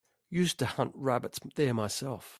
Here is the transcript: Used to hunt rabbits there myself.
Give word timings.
Used 0.31 0.57
to 0.59 0.65
hunt 0.65 0.93
rabbits 0.95 1.39
there 1.55 1.75
myself. 1.75 2.29